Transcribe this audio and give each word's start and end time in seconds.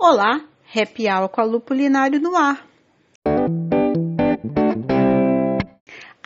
Olá, 0.00 0.44
Happy 0.72 1.08
Hour 1.08 1.28
com 1.28 1.40
a 1.40 1.44
Lupulinário 1.44 2.20
no 2.20 2.36
ar. 2.36 2.64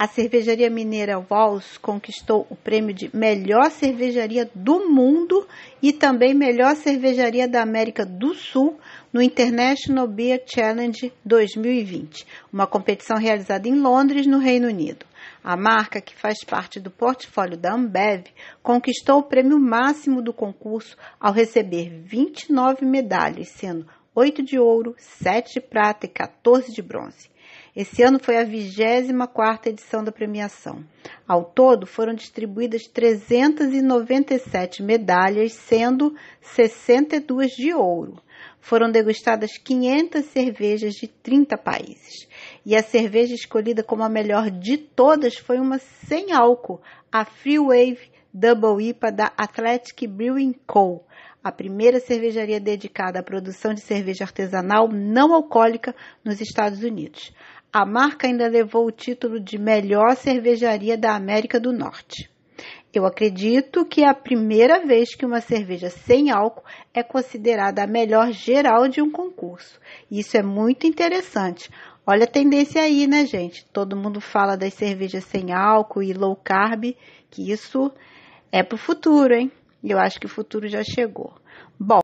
A 0.02 0.08
cervejaria 0.08 0.68
mineira 0.68 1.24
Walls 1.30 1.78
conquistou 1.78 2.44
o 2.50 2.56
prêmio 2.56 2.92
de 2.92 3.08
melhor 3.16 3.70
cervejaria 3.70 4.50
do 4.52 4.90
mundo 4.90 5.46
e 5.80 5.92
também 5.92 6.34
melhor 6.34 6.74
cervejaria 6.74 7.46
da 7.46 7.62
América 7.62 8.04
do 8.04 8.34
Sul 8.34 8.80
no 9.12 9.22
International 9.22 10.08
Beer 10.08 10.42
Challenge 10.44 11.12
2020, 11.24 12.26
uma 12.52 12.66
competição 12.66 13.16
realizada 13.16 13.68
em 13.68 13.78
Londres, 13.78 14.26
no 14.26 14.38
Reino 14.38 14.66
Unido. 14.66 15.06
A 15.44 15.56
marca, 15.56 16.00
que 16.00 16.16
faz 16.16 16.42
parte 16.42 16.80
do 16.80 16.90
portfólio 16.90 17.56
da 17.56 17.72
Ambev, 17.72 18.24
conquistou 18.60 19.20
o 19.20 19.28
prêmio 19.28 19.60
máximo 19.60 20.20
do 20.20 20.32
concurso 20.32 20.96
ao 21.20 21.32
receber 21.32 21.90
29 22.02 22.84
medalhas, 22.84 23.50
sendo 23.50 23.86
8 24.16 24.42
de 24.42 24.58
ouro, 24.58 24.96
7 24.98 25.54
de 25.54 25.60
prata 25.60 26.06
e 26.06 26.08
14 26.08 26.72
de 26.72 26.82
bronze. 26.82 27.30
Esse 27.74 28.02
ano 28.02 28.18
foi 28.22 28.36
a 28.36 28.44
24ª 28.44 29.68
edição 29.68 30.04
da 30.04 30.12
premiação. 30.12 30.84
Ao 31.26 31.42
todo, 31.42 31.86
foram 31.86 32.12
distribuídas 32.12 32.82
397 32.82 34.82
medalhas, 34.82 35.54
sendo 35.54 36.14
62 36.42 37.52
de 37.52 37.72
ouro. 37.72 38.22
Foram 38.60 38.90
degustadas 38.90 39.56
500 39.56 40.22
cervejas 40.26 40.92
de 40.92 41.08
30 41.08 41.56
países. 41.56 42.28
E 42.64 42.76
a 42.76 42.82
cerveja 42.82 43.34
escolhida 43.34 43.82
como 43.82 44.02
a 44.02 44.08
melhor 44.08 44.50
de 44.50 44.76
todas 44.76 45.38
foi 45.38 45.58
uma 45.58 45.78
sem 45.78 46.30
álcool, 46.30 46.78
a 47.10 47.24
Free 47.24 47.58
Wave 47.58 48.12
Double 48.34 48.86
IPA 48.86 49.12
da 49.12 49.32
Athletic 49.34 50.06
Brewing 50.06 50.54
Co., 50.66 51.06
a 51.42 51.50
primeira 51.50 51.98
cervejaria 51.98 52.60
dedicada 52.60 53.18
à 53.18 53.22
produção 53.22 53.74
de 53.74 53.80
cerveja 53.80 54.24
artesanal 54.24 54.88
não 54.88 55.34
alcoólica 55.34 55.94
nos 56.24 56.40
Estados 56.40 56.84
Unidos. 56.84 57.32
A 57.74 57.86
marca 57.86 58.26
ainda 58.26 58.46
levou 58.48 58.86
o 58.86 58.92
título 58.92 59.40
de 59.40 59.56
melhor 59.56 60.14
cervejaria 60.14 60.98
da 60.98 61.16
América 61.16 61.58
do 61.58 61.72
Norte. 61.72 62.30
Eu 62.92 63.06
acredito 63.06 63.86
que 63.86 64.02
é 64.02 64.08
a 64.10 64.14
primeira 64.14 64.84
vez 64.84 65.14
que 65.14 65.24
uma 65.24 65.40
cerveja 65.40 65.88
sem 65.88 66.30
álcool 66.30 66.66
é 66.92 67.02
considerada 67.02 67.82
a 67.82 67.86
melhor 67.86 68.30
geral 68.30 68.88
de 68.88 69.00
um 69.00 69.10
concurso. 69.10 69.80
Isso 70.10 70.36
é 70.36 70.42
muito 70.42 70.86
interessante. 70.86 71.70
Olha 72.06 72.24
a 72.24 72.30
tendência 72.30 72.82
aí, 72.82 73.06
né, 73.06 73.24
gente? 73.24 73.64
Todo 73.72 73.96
mundo 73.96 74.20
fala 74.20 74.54
das 74.54 74.74
cervejas 74.74 75.24
sem 75.24 75.50
álcool 75.50 76.02
e 76.02 76.12
low 76.12 76.36
carb, 76.36 76.94
que 77.30 77.50
isso 77.50 77.90
é 78.52 78.62
para 78.62 78.74
o 78.74 78.78
futuro, 78.78 79.32
hein? 79.32 79.50
Eu 79.82 79.98
acho 79.98 80.20
que 80.20 80.26
o 80.26 80.28
futuro 80.28 80.68
já 80.68 80.84
chegou. 80.84 81.32
Bom, 81.80 82.00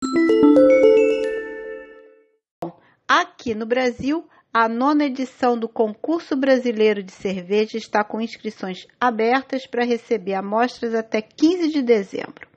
aqui 3.07 3.55
no 3.55 3.67
Brasil, 3.67 4.27
a 4.53 4.69
nona 4.69 5.05
edição 5.05 5.59
do 5.59 5.69
Concurso 5.69 6.35
Brasileiro 6.35 7.03
de 7.03 7.13
Cerveja 7.13 7.77
está 7.77 8.03
com 8.03 8.21
inscrições 8.21 8.87
abertas 8.99 9.67
para 9.67 9.85
receber 9.85 10.35
amostras 10.35 10.95
até 10.95 11.21
15 11.21 11.69
de 11.69 11.83
dezembro. 11.83 12.49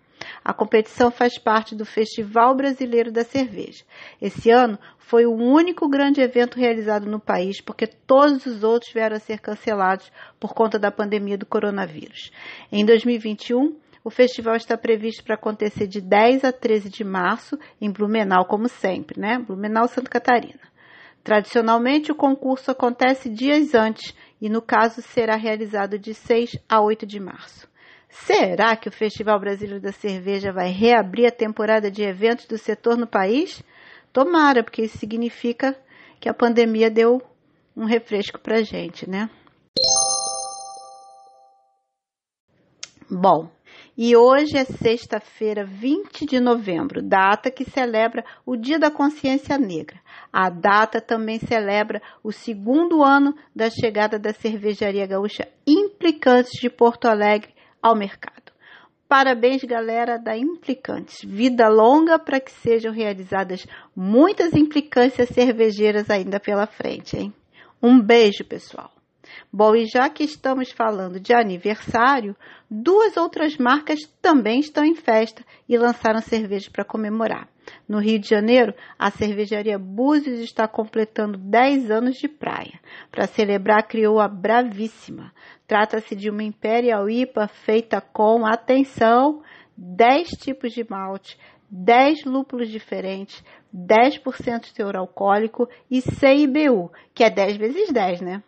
A 0.44 0.54
competição 0.54 1.12
faz 1.12 1.38
parte 1.38 1.76
do 1.76 1.86
Festival 1.86 2.56
Brasileiro 2.56 3.12
da 3.12 3.24
Cerveja. 3.24 3.84
Esse 4.22 4.50
ano 4.50 4.80
foi 4.98 5.26
o 5.26 5.36
único 5.36 5.90
grande 5.90 6.22
evento 6.22 6.58
realizado 6.58 7.06
no 7.06 7.20
país, 7.20 7.60
porque 7.60 7.86
todos 7.86 8.46
os 8.46 8.64
outros 8.64 8.92
vieram 8.94 9.18
a 9.18 9.20
ser 9.20 9.40
cancelados 9.40 10.12
por 10.40 10.54
conta 10.54 10.80
da 10.80 10.92
pandemia 10.92 11.38
do 11.38 11.46
coronavírus. 11.46 12.32
Em 12.72 12.86
2021, 12.86 13.76
o 14.04 14.10
festival 14.10 14.56
está 14.56 14.78
previsto 14.78 15.24
para 15.24 15.36
acontecer 15.36 15.86
de 15.86 16.02
10 16.02 16.46
a 16.46 16.52
13 16.52 16.90
de 16.90 17.04
março 17.04 17.60
em 17.80 17.92
Blumenau, 17.92 18.46
como 18.46 18.68
sempre, 18.68 19.20
né? 19.20 19.38
Blumenau, 19.38 19.88
Santa 19.88 20.10
Catarina. 20.10 20.71
Tradicionalmente, 21.24 22.12
o 22.12 22.16
concurso 22.16 22.72
acontece 22.72 23.30
dias 23.30 23.76
antes 23.76 24.16
e, 24.42 24.50
no 24.50 24.62
caso, 24.62 25.02
será 25.02 25.36
realizado 25.36 26.00
de 26.00 26.14
6 26.14 26.58
a 26.68 26.82
8 26.82 27.06
de 27.06 27.20
março. 27.20 27.70
Será 28.10 28.76
que 28.76 28.90
o 28.90 28.92
Festival 28.92 29.40
Brasileiro 29.40 29.82
da 29.82 29.92
Cerveja 29.92 30.52
vai 30.52 30.70
reabrir 30.70 31.28
a 31.28 31.32
temporada 31.32 31.90
de 31.90 32.04
eventos 32.04 32.46
do 32.46 32.58
setor 32.58 32.98
no 32.98 33.08
país? 33.08 33.64
Tomara, 34.12 34.64
porque 34.64 34.84
isso 34.84 34.98
significa 34.98 35.78
que 36.20 36.28
a 36.28 36.34
pandemia 36.34 36.90
deu 36.90 37.22
um 37.76 37.86
refresco 37.86 38.40
para 38.40 38.64
gente, 38.64 39.10
né? 39.10 39.30
Bom, 43.10 43.50
e 43.98 44.16
hoje 44.16 44.58
é 44.58 44.64
sexta-feira, 44.64 45.66
20 45.66 46.26
de 46.26 46.40
novembro, 46.40 47.02
data 47.02 47.52
que 47.52 47.66
celebra 47.66 48.24
o 48.46 48.56
Dia 48.56 48.80
da 48.80 48.90
Consciência 48.90 49.58
Negra. 49.58 50.00
A 50.32 50.50
data 50.50 51.02
também 51.02 51.40
celebra 51.40 52.02
o 52.24 52.32
segundo 52.32 53.04
ano 53.04 53.36
da 53.56 53.70
chegada 53.70 54.18
da 54.18 54.34
cervejaria 54.34 55.06
gaúcha 55.06 55.48
Implicantes 55.68 56.54
de 56.60 56.70
Porto 56.70 57.06
Alegre 57.06 57.54
ao 57.82 57.96
mercado. 57.96 58.52
Parabéns, 59.10 59.62
galera 59.66 60.18
da 60.18 60.38
Implicantes. 60.38 61.20
Vida 61.26 61.68
longa 61.68 62.18
para 62.18 62.40
que 62.40 62.52
sejam 62.52 62.94
realizadas 62.94 63.68
muitas 63.94 64.54
implicâncias 64.54 65.28
cervejeiras 65.30 66.10
ainda 66.10 66.40
pela 66.40 66.66
frente, 66.66 67.18
hein? 67.18 67.34
Um 67.84 68.00
beijo, 68.00 68.46
pessoal. 68.46 68.90
Bom, 69.52 69.76
e 69.76 69.86
já 69.86 70.10
que 70.10 70.24
estamos 70.24 70.72
falando 70.72 71.20
de 71.20 71.34
aniversário, 71.34 72.36
duas 72.70 73.18
outras 73.18 73.58
marcas 73.58 74.00
também 74.22 74.60
estão 74.60 74.84
em 74.84 74.96
festa 74.96 75.44
e 75.68 75.78
lançaram 75.78 76.22
cerveja 76.22 76.70
para 76.72 76.86
comemorar. 76.86 77.48
No 77.88 78.00
Rio 78.00 78.20
de 78.20 78.28
Janeiro, 78.28 78.74
a 78.98 79.12
cervejaria 79.12 79.78
Búzios 79.78 80.40
está 80.40 80.68
completando 80.68 81.38
10 81.38 81.92
anos 81.92 82.16
de 82.16 82.28
praia. 82.28 82.80
Para 83.12 83.28
celebrar, 83.28 83.88
criou 83.88 84.20
a 84.20 84.28
Bravíssima. 84.28 85.32
Trata-se 85.68 86.16
de 86.16 86.30
uma 86.30 86.44
Imperial 86.44 87.10
IPA 87.10 87.48
feita 87.48 88.02
com, 88.02 88.46
atenção, 88.46 89.42
10 89.78 90.30
tipos 90.30 90.74
de 90.74 90.86
malte, 90.90 91.38
10 91.70 92.26
lúpulos 92.26 92.70
diferentes, 92.70 93.44
10% 93.74 94.66
de 94.66 94.74
teor 94.74 94.98
alcoólico 94.98 95.70
e 95.90 96.02
CIBU, 96.02 96.92
que 97.14 97.24
é 97.24 97.30
10 97.30 97.58
vezes 97.58 97.92
10, 97.92 98.22
né? 98.22 98.44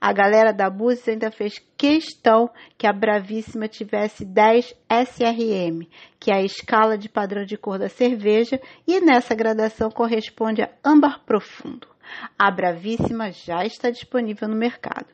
A 0.00 0.12
galera 0.12 0.52
da 0.52 0.68
Búzios 0.68 1.08
ainda 1.08 1.30
fez 1.30 1.58
questão 1.76 2.50
que 2.76 2.86
a 2.86 2.92
Bravíssima 2.92 3.68
tivesse 3.68 4.24
10 4.24 4.74
SRM, 4.88 5.88
que 6.18 6.30
é 6.30 6.36
a 6.36 6.42
escala 6.42 6.96
de 6.96 7.08
padrão 7.08 7.44
de 7.44 7.56
cor 7.56 7.78
da 7.78 7.88
cerveja, 7.88 8.60
e 8.86 9.00
nessa 9.00 9.34
gradação 9.34 9.90
corresponde 9.90 10.62
a 10.62 10.70
âmbar 10.84 11.20
profundo. 11.24 11.88
A 12.38 12.50
Bravíssima 12.50 13.32
já 13.32 13.64
está 13.64 13.90
disponível 13.90 14.48
no 14.48 14.56
mercado. 14.56 15.06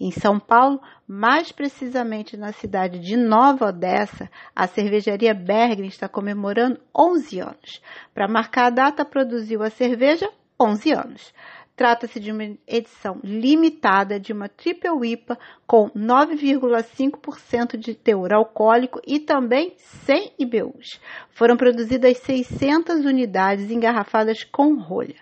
Em 0.00 0.10
São 0.10 0.38
Paulo, 0.38 0.80
mais 1.06 1.50
precisamente 1.50 2.36
na 2.36 2.52
cidade 2.52 2.98
de 2.98 3.16
Nova 3.16 3.66
Odessa, 3.66 4.30
a 4.54 4.66
cervejaria 4.66 5.34
Bergen 5.34 5.86
está 5.86 6.08
comemorando 6.08 6.80
11 6.96 7.40
anos. 7.40 7.82
Para 8.12 8.28
marcar 8.28 8.66
a 8.66 8.70
data, 8.70 9.04
produziu 9.04 9.62
a 9.62 9.70
cerveja 9.70 10.30
11 10.60 10.92
anos. 10.92 11.34
Trata-se 11.76 12.20
de 12.20 12.30
uma 12.30 12.56
edição 12.68 13.18
limitada 13.24 14.20
de 14.20 14.32
uma 14.32 14.48
Triple 14.48 15.10
IPA 15.10 15.36
com 15.66 15.90
9,5% 15.90 17.76
de 17.76 17.96
teor 17.96 18.32
alcoólico 18.32 19.00
e 19.04 19.18
também 19.18 19.74
sem 19.78 20.32
IBUs. 20.38 21.00
Foram 21.30 21.56
produzidas 21.56 22.18
600 22.18 23.04
unidades 23.04 23.72
engarrafadas 23.72 24.44
com 24.44 24.76
rolha. 24.78 25.16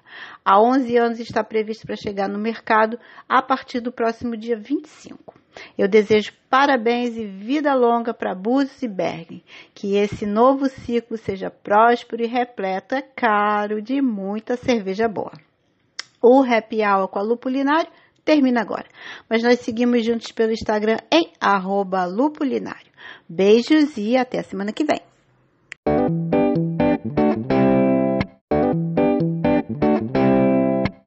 Há 0.45 0.61
11 0.61 0.97
anos 0.99 1.21
está 1.21 1.43
previsto 1.43 1.87
para 1.87 1.97
chegar 1.97 2.29
no 2.29 2.39
mercado 2.39 2.99
a 3.27 3.41
partir 3.41 3.81
do 3.81 3.91
próximo 3.91 4.37
dia 4.37 4.57
25. 4.57 5.41
Eu 5.79 5.89
desejo 5.89 6.33
parabéns 6.51 7.17
e 7.17 7.25
vida 7.25 7.75
longa 7.75 8.13
para 8.13 8.35
Búzios 8.35 8.83
e 8.83 8.89
Bergen. 8.89 9.43
Que 9.75 9.97
esse 9.97 10.27
novo 10.27 10.69
ciclo 10.69 11.17
seja 11.17 11.51
próspero 11.51 12.23
e 12.23 12.27
repleto, 12.27 12.95
é 12.95 13.01
caro, 13.01 13.81
de 13.81 14.03
muita 14.03 14.57
cerveja 14.57 15.09
boa. 15.09 15.33
O 16.23 16.43
Happy 16.43 16.83
Hour 16.83 17.09
com 17.09 17.19
a 17.19 17.23
Lupulinário 17.23 17.91
termina 18.25 18.61
agora. 18.61 18.87
Mas 19.29 19.43
nós 19.43 19.61
seguimos 19.61 20.05
juntos 20.05 20.31
pelo 20.33 20.53
Instagram 20.53 20.99
em 21.13 21.33
arroba 21.41 22.05
lupulinário. 22.05 22.93
Beijos 23.29 23.97
e 23.97 24.17
até 24.17 24.39
a 24.39 24.45
semana 24.45 24.73
que 24.73 24.85
vem. 24.85 25.12